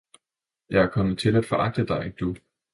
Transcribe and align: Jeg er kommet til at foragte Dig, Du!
Jeg 0.69 0.81
er 0.83 0.89
kommet 0.89 1.19
til 1.19 1.35
at 1.35 1.45
foragte 1.45 1.85
Dig, 1.85 2.13
Du! 2.19 2.35